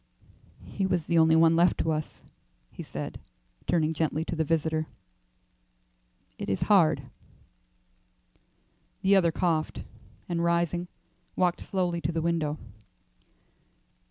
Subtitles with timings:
[0.65, 2.23] "He was the only one left to us,"
[2.71, 3.19] he said,
[3.67, 4.87] turning gently to the visitor.
[6.39, 7.03] "It is hard."
[9.03, 9.83] The other coughed,
[10.27, 10.87] and rising,
[11.35, 12.57] walked slowly to the window.